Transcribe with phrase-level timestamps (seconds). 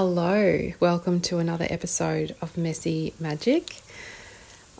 [0.00, 3.78] Hello, welcome to another episode of Messy Magic.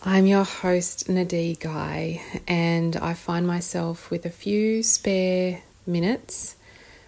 [0.01, 6.55] I'm your host, Nadee Guy, and I find myself with a few spare minutes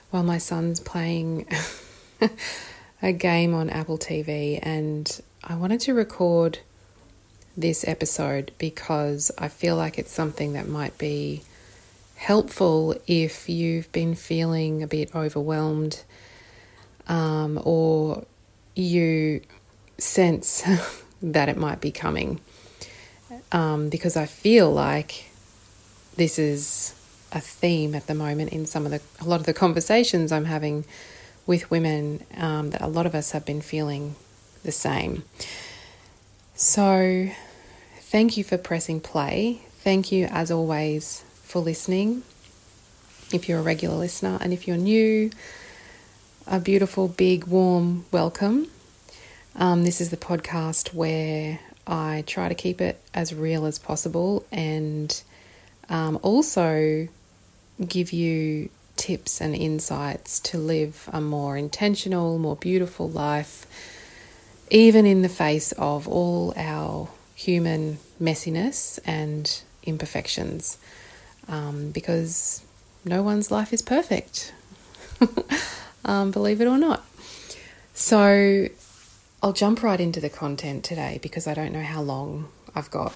[0.10, 1.48] while my son's playing
[3.02, 4.60] a game on Apple TV.
[4.62, 6.60] And I wanted to record
[7.56, 11.44] this episode because I feel like it's something that might be
[12.18, 16.04] helpful if you've been feeling a bit overwhelmed
[17.08, 18.26] um, or
[18.76, 19.42] you
[19.98, 20.64] sense
[21.22, 22.40] that it might be coming.
[23.52, 25.30] Um, because I feel like
[26.16, 26.96] this is
[27.32, 30.46] a theme at the moment in some of the a lot of the conversations I'm
[30.46, 30.86] having
[31.46, 34.16] with women um, that a lot of us have been feeling
[34.64, 35.24] the same.
[36.56, 37.30] So,
[38.00, 39.62] thank you for pressing play.
[39.80, 42.24] Thank you, as always, for listening.
[43.34, 45.32] If you're a regular listener, and if you're new,
[46.52, 48.68] a beautiful, big, warm welcome.
[49.56, 54.46] Um, this is the podcast where I try to keep it as real as possible
[54.52, 55.24] and
[55.88, 57.08] um, also
[57.88, 63.66] give you tips and insights to live a more intentional, more beautiful life,
[64.70, 70.78] even in the face of all our human messiness and imperfections,
[71.48, 72.62] um, because
[73.06, 74.54] no one's life is perfect.
[76.06, 77.06] um, believe it or not.
[77.94, 78.68] So
[79.44, 83.16] I'll jump right into the content today because I don't know how long I've got.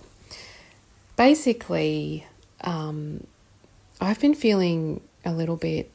[1.15, 2.25] Basically,
[2.61, 3.25] um,
[4.01, 5.89] I've been feeling a little bit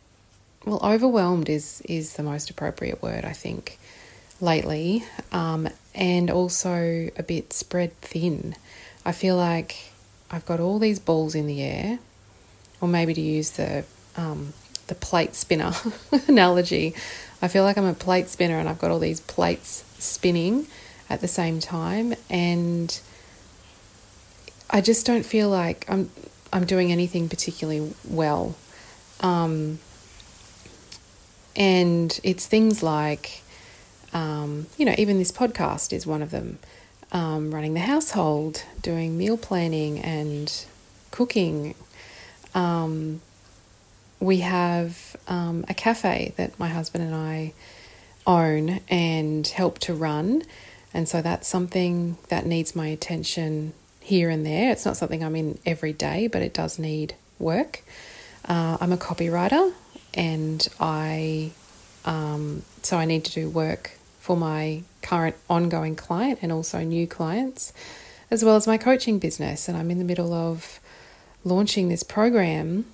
[0.67, 3.79] well overwhelmed is is the most appropriate word I think
[4.41, 8.55] lately, um, and also a bit spread thin.
[9.05, 9.93] I feel like
[10.31, 11.99] I've got all these balls in the air,
[12.81, 13.85] or maybe to use the
[14.17, 14.53] um,
[14.91, 15.73] the plate spinner
[16.29, 16.95] analogy.
[17.41, 20.67] I feel like I'm a plate spinner and I've got all these plates spinning
[21.09, 23.01] at the same time and
[24.69, 26.11] I just don't feel like I'm
[26.53, 28.56] I'm doing anything particularly well.
[29.21, 29.79] Um,
[31.55, 33.43] and it's things like,
[34.12, 36.59] um, you know, even this podcast is one of them.
[37.12, 40.65] Um, running the household, doing meal planning and
[41.11, 41.75] cooking,
[42.55, 43.21] um,
[44.20, 47.54] we have um, a cafe that my husband and I
[48.26, 50.42] own and help to run.
[50.92, 54.70] And so that's something that needs my attention here and there.
[54.70, 57.82] It's not something I'm in every day, but it does need work.
[58.44, 59.72] Uh, I'm a copywriter
[60.12, 61.52] and I,
[62.04, 67.06] um, so I need to do work for my current ongoing client and also new
[67.06, 67.72] clients,
[68.31, 69.69] as well as my coaching business.
[69.69, 70.78] And I'm in the middle of
[71.42, 72.84] launching this program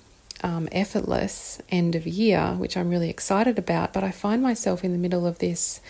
[0.43, 3.93] um, effortless end of year, which I'm really excited about.
[3.93, 5.81] But I find myself in the middle of this,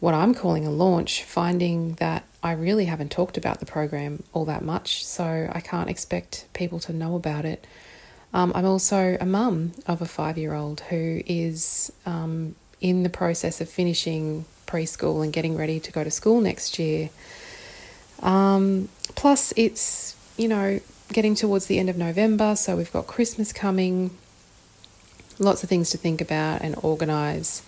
[0.00, 4.44] what I'm calling a launch, finding that I really haven't talked about the program all
[4.46, 5.04] that much.
[5.04, 7.66] So I can't expect people to know about it.
[8.32, 13.08] Um, I'm also a mum of a five year old who is um, in the
[13.08, 17.10] process of finishing preschool and getting ready to go to school next year.
[18.22, 20.80] Um, plus, it's, you know,
[21.12, 24.10] getting towards the end of November, so we've got Christmas coming.
[25.38, 27.62] Lots of things to think about and organise.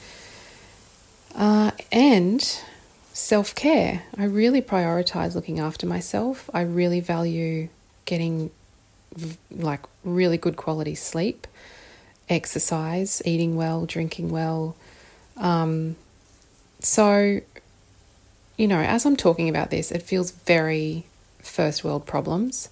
[1.34, 2.60] Uh, and
[3.12, 4.04] self care.
[4.16, 6.48] I really prioritise looking after myself.
[6.54, 7.68] I really value
[8.04, 8.50] getting
[9.50, 11.46] like really good quality sleep,
[12.28, 14.76] exercise, eating well, drinking well.
[15.36, 15.96] Um,
[16.80, 17.40] so,
[18.56, 21.06] you know, as I'm talking about this, it feels very
[21.40, 22.68] first world problems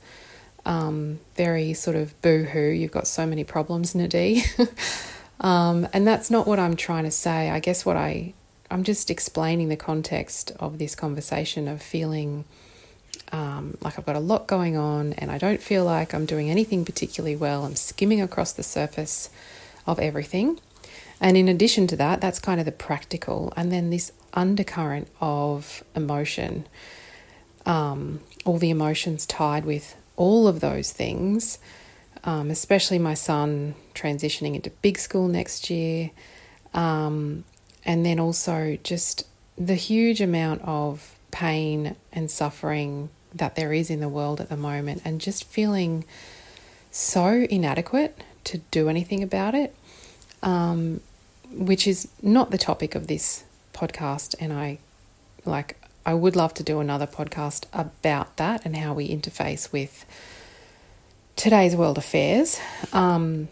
[0.67, 4.43] um, very sort of boo hoo, you've got so many problems, Nadee.
[5.41, 7.49] um, and that's not what I'm trying to say.
[7.51, 8.35] I guess what I,
[8.69, 12.45] I'm just explaining the context of this conversation of feeling
[13.33, 16.51] um, like I've got a lot going on and I don't feel like I'm doing
[16.51, 17.65] anything particularly well.
[17.65, 19.31] I'm skimming across the surface
[19.87, 20.61] of everything.
[21.21, 23.53] And in addition to that, that's kind of the practical.
[23.57, 26.67] And then this undercurrent of emotion,
[27.65, 31.59] um, all the emotions tied with all of those things,
[32.25, 36.11] um, especially my son transitioning into big school next year,
[36.75, 37.45] um,
[37.85, 39.27] and then also just
[39.57, 44.57] the huge amount of pain and suffering that there is in the world at the
[44.57, 46.05] moment, and just feeling
[46.91, 49.75] so inadequate to do anything about it,
[50.43, 51.01] um,
[51.53, 54.35] which is not the topic of this podcast.
[54.41, 54.79] And I
[55.45, 60.07] like I would love to do another podcast about that and how we interface with
[61.35, 62.61] today's world affairs.
[62.93, 63.49] Um,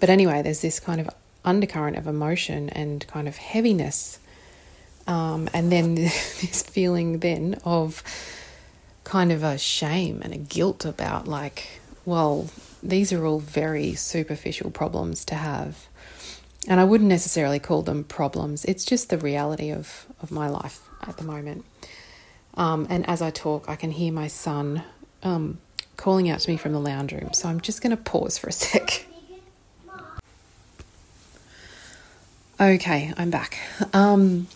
[0.00, 1.10] but anyway, there's this kind of
[1.44, 4.18] undercurrent of emotion and kind of heaviness.
[5.06, 8.02] Um, and then this feeling then of
[9.04, 12.48] kind of a shame and a guilt about, like, well,
[12.82, 15.88] these are all very superficial problems to have.
[16.66, 20.89] And I wouldn't necessarily call them problems, it's just the reality of, of my life
[21.06, 21.64] at the moment.
[22.54, 24.82] Um, and as I talk, I can hear my son
[25.22, 25.58] um,
[25.96, 27.32] calling out to me from the lounge room.
[27.32, 29.06] So I'm just going to pause for a sec.
[32.60, 33.58] Okay, I'm back.
[33.94, 34.46] Um,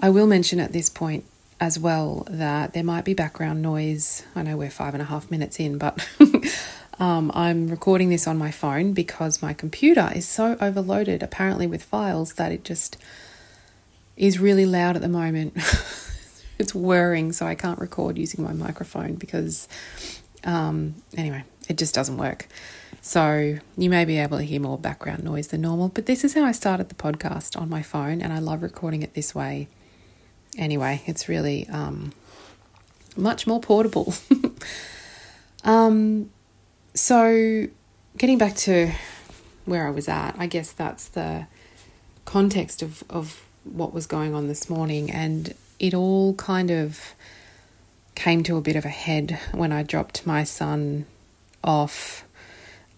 [0.00, 1.24] I will mention at this point
[1.60, 4.24] as well that there might be background noise.
[4.34, 6.08] I know we're five and a half minutes in, but
[6.98, 11.82] um, I'm recording this on my phone because my computer is so overloaded, apparently, with
[11.82, 12.96] files that it just
[14.20, 15.54] is really loud at the moment.
[16.58, 19.66] it's whirring, so I can't record using my microphone because,
[20.44, 22.46] um, anyway, it just doesn't work.
[23.00, 26.34] So you may be able to hear more background noise than normal, but this is
[26.34, 29.68] how I started the podcast on my phone, and I love recording it this way.
[30.58, 32.12] Anyway, it's really um,
[33.16, 34.12] much more portable.
[35.64, 36.28] um,
[36.92, 37.68] so,
[38.18, 38.92] getting back to
[39.64, 41.46] where I was at, I guess that's the
[42.26, 47.14] context of, of what was going on this morning, and it all kind of
[48.14, 51.06] came to a bit of a head when I dropped my son
[51.64, 52.24] off,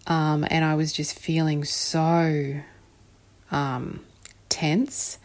[0.06, 2.60] um, and I was just feeling so
[3.50, 4.00] um,
[4.48, 5.18] tense.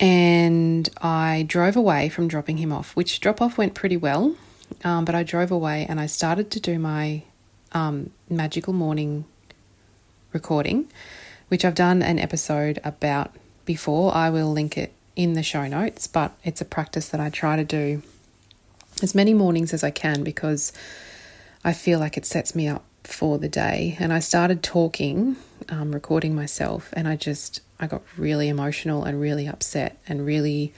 [0.00, 4.34] And I drove away from dropping him off, which drop off went pretty well.
[4.82, 7.22] Um, but I drove away and I started to do my
[7.72, 9.24] um, magical morning
[10.32, 10.90] recording,
[11.48, 13.34] which I've done an episode about
[13.64, 14.14] before.
[14.14, 17.56] I will link it in the show notes, but it's a practice that I try
[17.56, 18.02] to do
[19.02, 20.72] as many mornings as I can because
[21.64, 23.96] I feel like it sets me up for the day.
[23.98, 25.36] And I started talking,
[25.68, 30.72] um, recording myself, and I just I got really emotional and really upset and really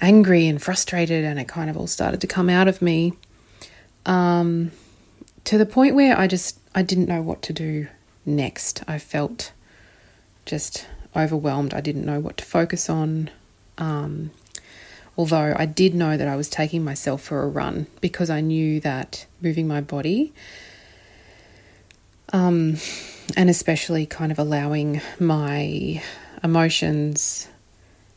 [0.00, 3.12] angry and frustrated, and it kind of all started to come out of me.
[4.06, 4.72] Um,
[5.44, 7.88] to the point where I just I didn't know what to do
[8.24, 8.82] next.
[8.86, 9.52] I felt
[10.44, 10.86] just
[11.16, 11.74] overwhelmed.
[11.74, 13.30] I didn't know what to focus on.
[13.78, 14.30] Um,
[15.16, 18.80] although I did know that I was taking myself for a run because I knew
[18.80, 20.32] that moving my body,
[22.32, 22.76] um,
[23.36, 26.02] and especially kind of allowing my
[26.42, 27.48] emotions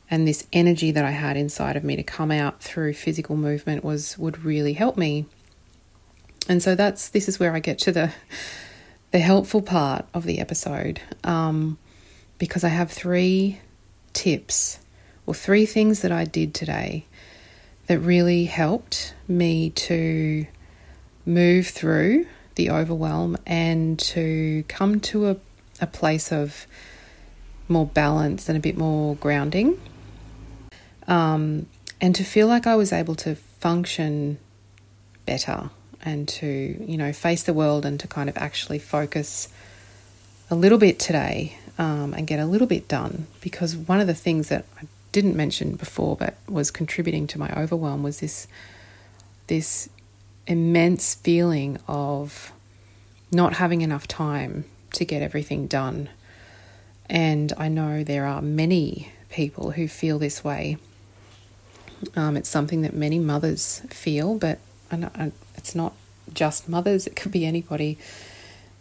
[0.09, 3.83] and this energy that I had inside of me to come out through physical movement
[3.83, 5.25] was would really help me.
[6.47, 8.13] And so that's this is where I get to the
[9.11, 11.01] the helpful part of the episode.
[11.23, 11.77] Um,
[12.43, 13.61] because I have three
[14.11, 14.77] tips
[15.25, 17.05] or three things that I did today
[17.87, 20.45] that really helped me to
[21.25, 25.37] move through the overwhelm and to come to a,
[25.79, 26.67] a place of
[27.69, 29.79] more balance and a bit more grounding.
[31.07, 31.67] Um,
[32.01, 34.37] and to feel like I was able to function
[35.25, 35.69] better
[36.01, 39.47] and to, you know, face the world and to kind of actually focus
[40.49, 44.13] a little bit today um, and get a little bit done because one of the
[44.13, 48.47] things that I didn't mention before but was contributing to my overwhelm was this
[49.47, 49.89] this
[50.47, 52.51] immense feeling of
[53.31, 56.09] not having enough time to get everything done.
[57.09, 60.77] And I know there are many people who feel this way.
[62.15, 64.59] Um, it's something that many mothers feel, but
[65.57, 65.93] it's not
[66.33, 67.97] just mothers, it could be anybody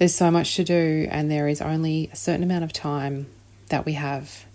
[0.03, 3.27] there's so much to do, and there is only a certain amount of time
[3.69, 4.47] that we have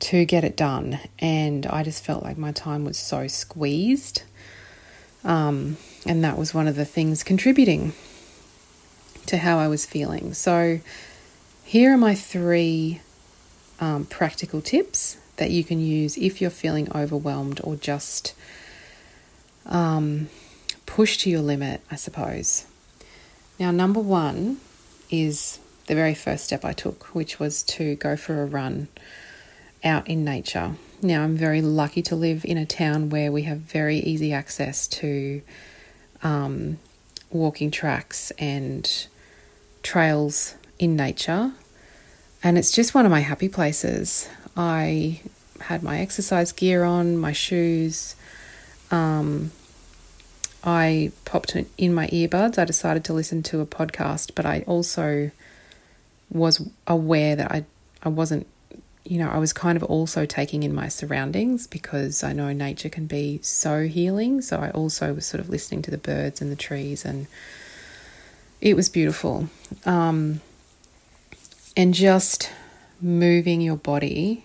[0.00, 0.98] to get it done.
[1.20, 4.24] And I just felt like my time was so squeezed.
[5.22, 7.92] Um, and that was one of the things contributing
[9.26, 10.34] to how I was feeling.
[10.34, 10.80] So,
[11.62, 13.02] here are my three
[13.78, 18.34] um, practical tips that you can use if you're feeling overwhelmed or just
[19.66, 20.28] um,
[20.86, 22.66] pushed to your limit, I suppose.
[23.60, 24.56] Now, number one
[25.10, 28.88] is the very first step I took, which was to go for a run
[29.84, 30.76] out in nature.
[31.02, 34.88] Now, I'm very lucky to live in a town where we have very easy access
[34.88, 35.42] to
[36.22, 36.78] um,
[37.30, 39.06] walking tracks and
[39.82, 41.52] trails in nature,
[42.42, 44.26] and it's just one of my happy places.
[44.56, 45.20] I
[45.60, 48.16] had my exercise gear on, my shoes,
[48.90, 49.52] um,
[50.62, 52.58] I popped in my earbuds.
[52.58, 55.30] I decided to listen to a podcast, but I also
[56.30, 57.64] was aware that I
[58.02, 58.46] I wasn't
[59.04, 62.88] you know, I was kind of also taking in my surroundings because I know nature
[62.88, 64.42] can be so healing.
[64.42, 67.26] So I also was sort of listening to the birds and the trees, and
[68.60, 69.48] it was beautiful.
[69.86, 70.42] Um,
[71.76, 72.50] and just
[73.00, 74.44] moving your body,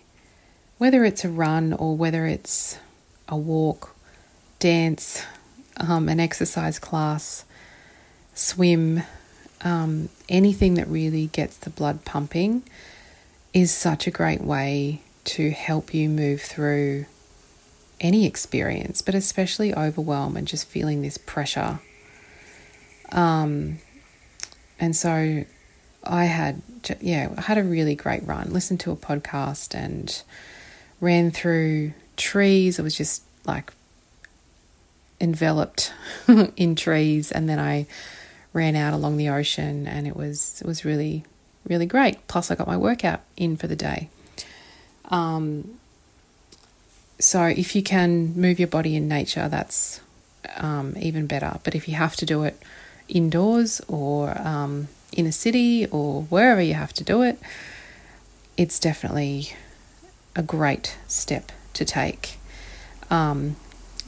[0.77, 2.79] whether it's a run or whether it's
[3.27, 3.95] a walk,
[4.60, 5.24] dance,
[5.77, 7.46] um, an exercise class,
[8.34, 9.03] swim,
[9.63, 12.63] um, anything that really gets the blood pumping
[13.53, 17.05] is such a great way to help you move through
[18.00, 21.79] any experience, but especially overwhelm and just feeling this pressure.
[23.12, 23.79] Um,
[24.79, 25.46] and so
[26.03, 26.62] I had,
[27.00, 28.51] yeah, I had a really great run.
[28.51, 30.22] Listened to a podcast and
[31.00, 32.77] ran through trees.
[32.77, 33.72] It was just like
[35.19, 35.93] enveloped
[36.55, 37.88] in trees, and then I
[38.53, 41.25] ran out along the ocean, and it was it was really
[41.67, 42.27] really great.
[42.27, 44.10] Plus, I got my workout in for the day.
[45.05, 45.79] Um,
[47.19, 50.01] so if you can move your body in nature, that's
[50.57, 51.60] um, even better.
[51.63, 52.62] But if you have to do it
[53.07, 57.39] indoors or um, in a city or wherever you have to do it,
[58.57, 59.53] it's definitely
[60.36, 62.38] a great step to take
[63.10, 63.55] um,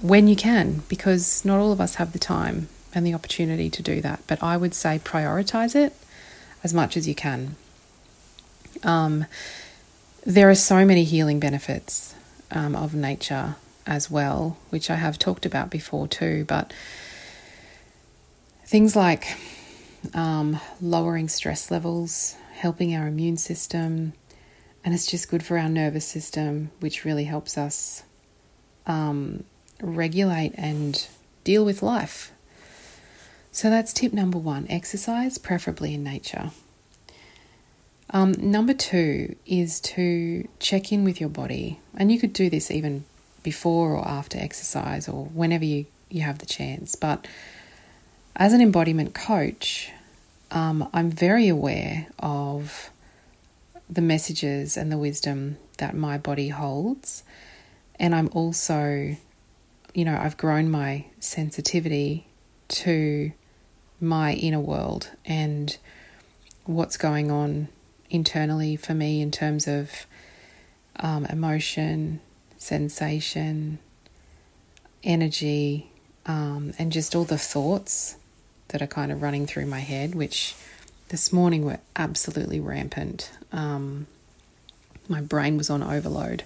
[0.02, 3.82] when you can, because not all of us have the time and the opportunity to
[3.82, 4.22] do that.
[4.28, 5.94] But I would say prioritize it
[6.64, 7.56] as much as you can.
[8.84, 9.26] Um,
[10.26, 12.14] there are so many healing benefits
[12.52, 16.46] um, of nature as well, which I have talked about before too.
[16.46, 16.74] But
[18.66, 19.38] things like
[20.14, 24.14] um, lowering stress levels, helping our immune system,
[24.84, 28.04] and it's just good for our nervous system, which really helps us
[28.86, 29.44] um,
[29.82, 31.08] regulate and
[31.44, 32.32] deal with life.
[33.52, 36.52] So that's tip number one exercise, preferably in nature.
[38.12, 42.72] Um, number two is to check in with your body, and you could do this
[42.72, 43.06] even
[43.44, 46.96] before or after exercise or whenever you, you have the chance.
[46.96, 47.28] But
[48.36, 49.92] as an embodiment coach,
[50.52, 52.92] um, I'm very aware of
[53.90, 57.24] the messages and the wisdom that my body holds.
[58.00, 59.18] And I'm also,
[59.98, 62.28] you know, I've grown my sensitivity
[62.68, 63.32] to
[64.00, 65.76] my inner world and
[66.66, 67.70] what's going on
[68.12, 70.06] internally for me in terms of
[70.98, 72.20] um, emotion,
[72.58, 73.80] sensation,
[75.04, 75.90] energy,
[76.28, 78.18] um, and just all the thoughts
[78.68, 80.54] that are kind of running through my head, which
[81.10, 83.32] this morning were absolutely rampant.
[83.52, 84.06] Um,
[85.10, 86.44] my brain was on overload.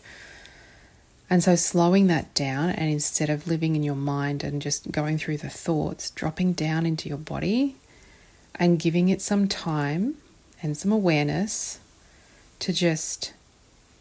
[1.32, 5.18] And so, slowing that down, and instead of living in your mind and just going
[5.18, 7.78] through the thoughts, dropping down into your body
[8.56, 10.16] and giving it some time
[10.62, 11.80] and some awareness
[12.60, 13.32] to just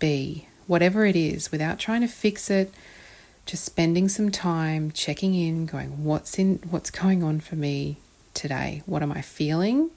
[0.00, 2.74] be whatever it is without trying to fix it
[3.46, 7.96] just spending some time checking in going what's in what's going on for me
[8.34, 8.82] today?
[8.86, 9.90] What am i feeling?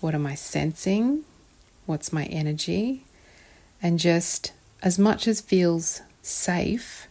[0.00, 1.24] What am i sensing?
[1.86, 3.04] What's my energy?
[3.80, 4.52] And just
[4.82, 7.06] as much as feels safe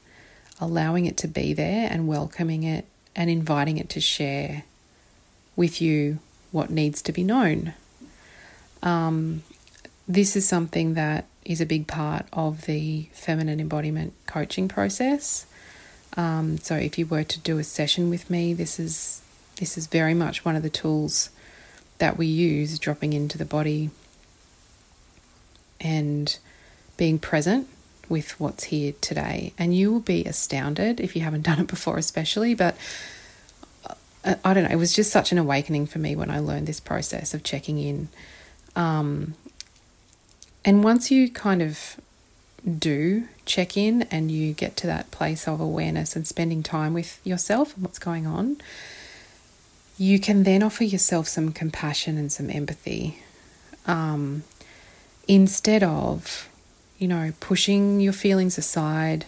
[0.60, 4.64] allowing it to be there and welcoming it and inviting it to share
[5.56, 6.20] with you
[6.52, 7.74] what needs to be known
[8.84, 9.44] um,
[10.08, 15.46] this is something that is a big part of the feminine embodiment coaching process.
[16.16, 19.22] Um, so if you were to do a session with me, this is
[19.58, 21.30] this is very much one of the tools
[22.00, 23.92] that we use, dropping into the body
[25.80, 26.38] and
[26.98, 27.68] being present
[28.10, 29.54] with what's here today.
[29.58, 32.54] And you will be astounded if you haven't done it before, especially.
[32.54, 32.78] But
[34.24, 36.68] uh, I don't know, it was just such an awakening for me when I learned
[36.68, 38.10] this process of checking in
[38.76, 39.36] um,
[40.66, 42.00] and once you kind of
[42.80, 47.20] do check in and you get to that place of awareness and spending time with
[47.26, 48.58] yourself and what's going on,
[49.98, 53.20] you can then offer yourself some compassion and some empathy
[53.86, 54.44] um,
[55.28, 56.50] instead of,
[57.04, 59.26] you know, pushing your feelings aside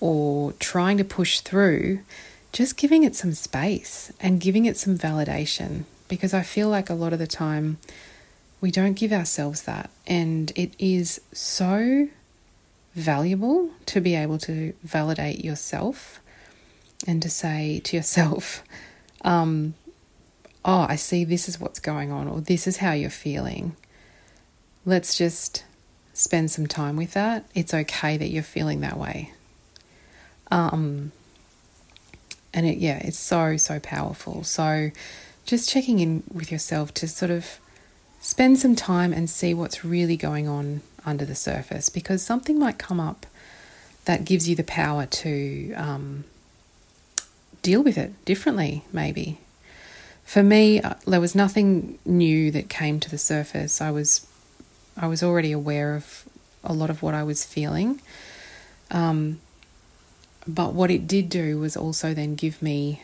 [0.00, 2.00] or trying to push through,
[2.50, 5.84] just giving it some space and giving it some validation.
[6.08, 7.78] Because I feel like a lot of the time,
[8.60, 9.88] we don't give ourselves that.
[10.04, 12.08] And it is so
[12.96, 16.18] valuable to be able to validate yourself
[17.06, 18.64] and to say to yourself,
[19.22, 19.74] um,
[20.64, 23.76] oh, I see this is what's going on, or this is how you're feeling.
[24.84, 25.62] Let's just
[26.16, 27.44] spend some time with that.
[27.54, 29.32] It's okay that you're feeling that way.
[30.50, 31.12] Um,
[32.54, 34.42] and it, yeah, it's so, so powerful.
[34.42, 34.90] So
[35.44, 37.60] just checking in with yourself to sort of
[38.20, 42.78] spend some time and see what's really going on under the surface because something might
[42.78, 43.26] come up
[44.06, 46.24] that gives you the power to um,
[47.62, 49.38] deal with it differently, maybe.
[50.24, 53.80] For me, uh, there was nothing new that came to the surface.
[53.80, 54.26] I was
[54.96, 56.24] I was already aware of
[56.64, 58.00] a lot of what I was feeling.
[58.90, 59.40] Um,
[60.46, 63.02] but what it did do was also then give me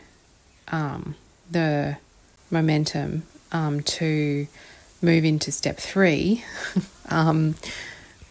[0.68, 1.16] um,
[1.50, 1.96] the
[2.50, 4.46] momentum um, to
[5.00, 6.44] move into step three,
[7.08, 7.56] um,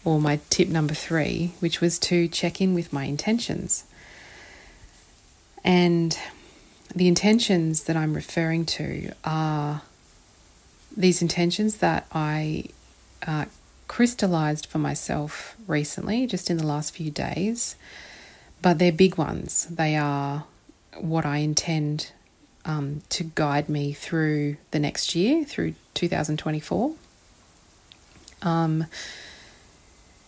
[0.04, 3.84] or my tip number three, which was to check in with my intentions.
[5.62, 6.18] And
[6.94, 9.82] the intentions that I'm referring to are
[10.96, 12.64] these intentions that I
[13.26, 13.46] uh,
[13.88, 17.76] crystallized for myself recently, just in the last few days,
[18.60, 19.66] but they're big ones.
[19.66, 20.44] They are
[20.98, 22.12] what I intend
[22.64, 26.94] um, to guide me through the next year, through 2024.
[28.42, 28.86] Um,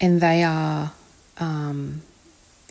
[0.00, 0.92] and they are
[1.38, 2.02] um,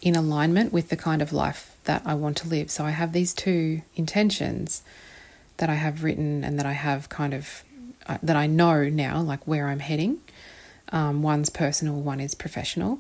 [0.02, 2.70] in alignment with the kind of life that I want to live.
[2.72, 4.84] So I have these two intentions
[5.58, 7.64] that I have written and that I have kind of
[8.08, 10.20] uh, that I know now, like where I'm heading.
[10.92, 13.00] Um, one's personal, one is professional.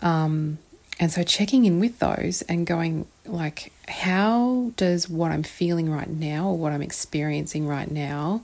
[0.00, 0.58] Um,
[0.98, 6.08] and so checking in with those and going, like, how does what I'm feeling right
[6.08, 8.42] now or what I'm experiencing right now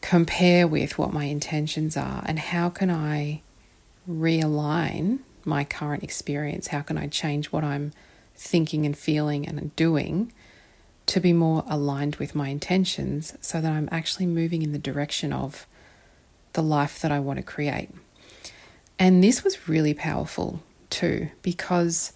[0.00, 2.22] compare with what my intentions are?
[2.26, 3.42] And how can I
[4.10, 6.68] realign my current experience?
[6.68, 7.92] How can I change what I'm
[8.34, 10.32] thinking and feeling and doing
[11.06, 15.32] to be more aligned with my intentions so that I'm actually moving in the direction
[15.32, 15.66] of
[16.52, 17.90] the life that I want to create?
[18.98, 22.12] And this was really powerful too, because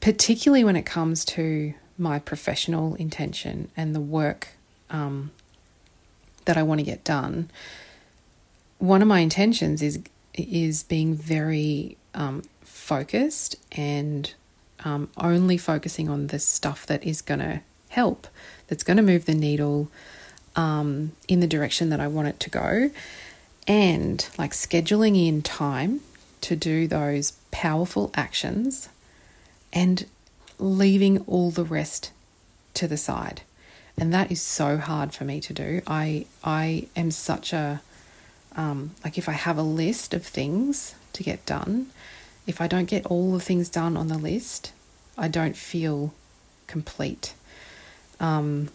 [0.00, 4.48] particularly when it comes to my professional intention and the work
[4.90, 5.30] um,
[6.46, 7.50] that I want to get done,
[8.78, 10.00] one of my intentions is
[10.34, 14.32] is being very um, focused and
[14.84, 18.26] um, only focusing on the stuff that is going to help,
[18.66, 19.90] that's going to move the needle
[20.56, 22.90] um, in the direction that I want it to go,
[23.66, 26.00] and like scheduling in time
[26.42, 28.88] to do those powerful actions
[29.72, 30.06] and
[30.58, 32.12] leaving all the rest
[32.74, 33.42] to the side.
[33.96, 35.82] And that is so hard for me to do.
[35.86, 37.82] I I am such a
[38.56, 41.88] um, like if I have a list of things to get done,
[42.48, 44.72] if I don't get all the things done on the list,
[45.18, 46.14] I don't feel
[46.66, 47.34] complete.
[48.18, 48.70] Um,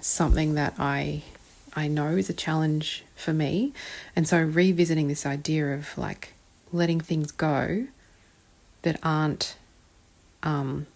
[0.00, 1.22] something that I
[1.74, 3.72] I know is a challenge for me,
[4.16, 6.34] and so revisiting this idea of like
[6.72, 7.86] letting things go
[8.82, 9.56] that aren't
[10.42, 10.86] um,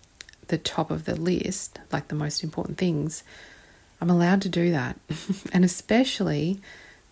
[0.49, 3.23] the top of the list, like the most important things,
[4.01, 4.99] I'm allowed to do that.
[5.53, 6.61] and especially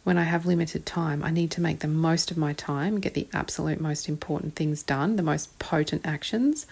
[0.03, 3.15] when I have limited time, I need to make the most of my time, get
[3.15, 6.67] the absolute most important things done, the most potent actions,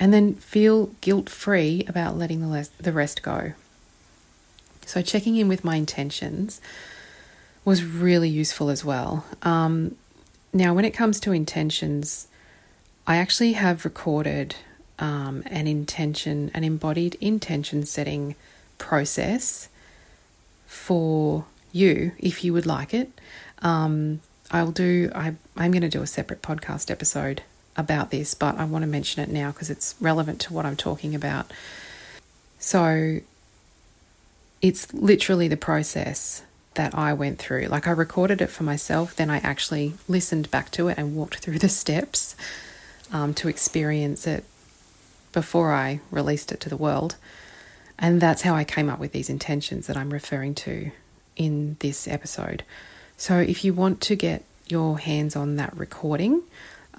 [0.00, 3.52] and then feel guilt free about letting the, rest go.
[4.84, 6.60] So, checking in with my intentions
[7.64, 9.24] was really useful as well.
[9.42, 9.96] Um,
[10.52, 12.26] now, when it comes to intentions,
[13.06, 14.56] I actually have recorded
[14.98, 18.34] um, an intention, an embodied intention setting
[18.78, 19.68] process
[20.66, 21.44] for
[21.74, 23.10] you if you would like it.
[23.60, 27.42] Um, I'll do, I, I'm going to do a separate podcast episode
[27.76, 30.76] about this, but I want to mention it now because it's relevant to what I'm
[30.76, 31.50] talking about.
[32.58, 33.20] So,
[34.62, 36.42] it's literally the process
[36.74, 37.66] that I went through.
[37.66, 41.38] Like I recorded it for myself, then I actually listened back to it and walked
[41.38, 42.34] through the steps
[43.12, 44.44] um, to experience it
[45.32, 47.16] before I released it to the world.
[47.98, 50.90] And that's how I came up with these intentions that I'm referring to
[51.36, 52.64] in this episode.
[53.16, 56.42] So if you want to get your hands on that recording,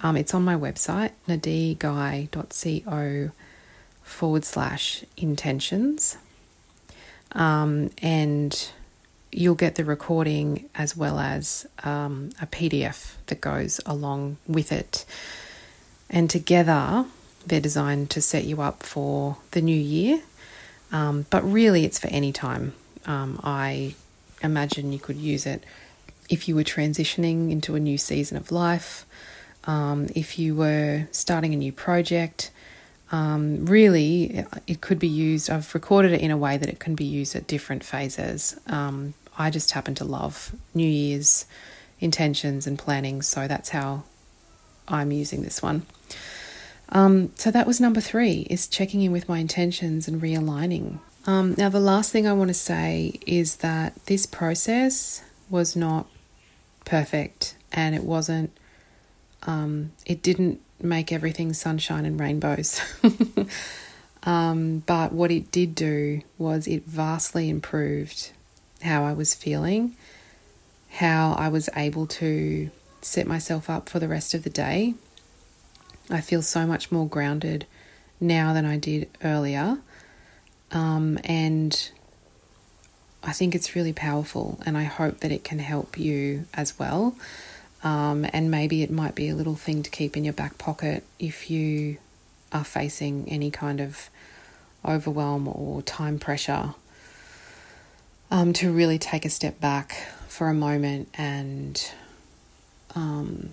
[0.02, 3.30] um, it's on my website, nadeeguy.co
[4.02, 6.16] forward slash intentions.
[7.32, 8.70] Um, and
[9.32, 15.04] you'll get the recording as well as um, a PDF that goes along with it.
[16.08, 17.06] And together,
[17.44, 20.22] they're designed to set you up for the new year.
[20.92, 22.74] Um, but really, it's for any time.
[23.06, 23.96] Um, I
[24.42, 25.64] imagine you could use it
[26.28, 29.06] if you were transitioning into a new season of life,
[29.64, 32.50] um, if you were starting a new project.
[33.12, 35.48] Um, really, it could be used.
[35.48, 38.58] I've recorded it in a way that it can be used at different phases.
[38.66, 41.46] Um, I just happen to love New Year's
[42.00, 44.02] intentions and planning, so that's how
[44.88, 45.86] I'm using this one.
[46.88, 51.00] Um, so that was number three is checking in with my intentions and realigning.
[51.26, 56.06] Um, now, the last thing I want to say is that this process was not
[56.84, 58.56] perfect and it wasn't,
[59.42, 62.80] um, it didn't make everything sunshine and rainbows.
[64.22, 68.30] um, but what it did do was it vastly improved
[68.82, 69.96] how I was feeling,
[70.90, 74.94] how I was able to set myself up for the rest of the day.
[76.08, 77.66] I feel so much more grounded
[78.20, 79.78] now than I did earlier.
[80.72, 81.90] Um, and
[83.22, 87.16] I think it's really powerful, and I hope that it can help you as well.
[87.82, 91.04] Um, and maybe it might be a little thing to keep in your back pocket
[91.18, 91.98] if you
[92.52, 94.10] are facing any kind of
[94.84, 96.74] overwhelm or time pressure.
[98.28, 101.92] Um, to really take a step back for a moment and
[102.96, 103.50] um,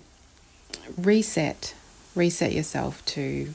[0.96, 1.74] reset,
[2.16, 3.54] reset yourself to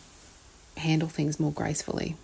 [0.78, 2.15] handle things more gracefully.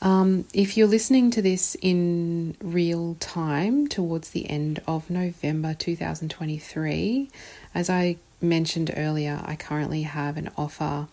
[0.00, 7.28] Um, if you're listening to this in real time towards the end of November 2023,
[7.74, 11.08] as I mentioned earlier, I currently have an offer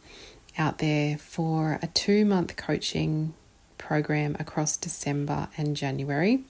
[0.58, 3.34] out there for a two month coaching
[3.80, 6.44] program across December and January.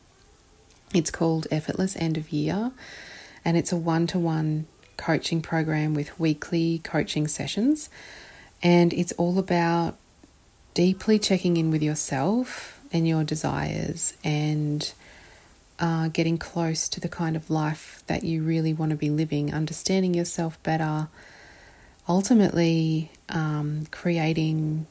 [0.93, 2.71] It's called Effortless End of Year,
[3.45, 4.67] and it's a one to one
[4.97, 7.89] coaching program with weekly coaching sessions.
[8.61, 9.97] And it's all about
[10.75, 14.93] deeply checking in with yourself and your desires and
[15.79, 19.53] uh, getting close to the kind of life that you really want to be living,
[19.53, 21.07] understanding yourself better,
[22.07, 24.85] ultimately um, creating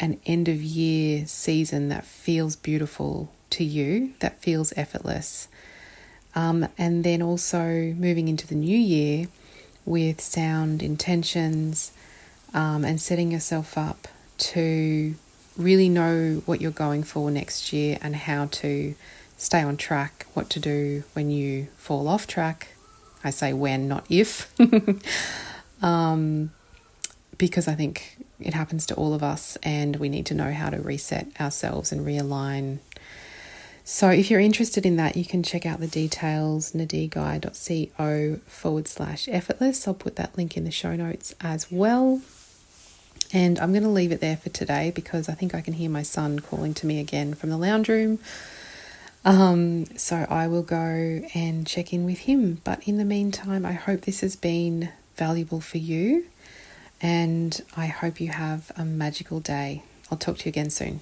[0.00, 5.48] an end of year season that feels beautiful to you, that feels effortless.
[6.34, 9.26] Um, and then also moving into the new year
[9.84, 11.92] with sound intentions
[12.54, 15.14] um, and setting yourself up to
[15.56, 18.94] really know what you're going for next year and how to
[19.36, 22.68] stay on track, what to do when you fall off track.
[23.24, 24.52] I say when, not if,
[25.82, 26.52] um,
[27.36, 30.70] because I think it happens to all of us and we need to know how
[30.70, 32.78] to reset ourselves and realign.
[33.82, 39.28] So, if you're interested in that, you can check out the details nadeeguy.co forward slash
[39.28, 39.88] effortless.
[39.88, 42.20] I'll put that link in the show notes as well.
[43.32, 45.90] And I'm going to leave it there for today because I think I can hear
[45.90, 48.18] my son calling to me again from the lounge room.
[49.24, 52.62] Um, so I will go and check in with him.
[52.64, 56.24] But in the meantime, I hope this has been valuable for you
[57.00, 59.82] and I hope you have a magical day.
[60.10, 61.00] I'll talk to you again soon.